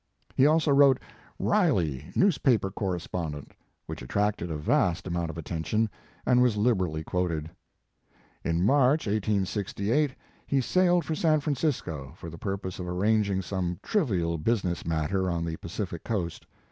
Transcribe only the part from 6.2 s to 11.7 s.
and was liberally quoted. In March, 1868, he sailed for San Fran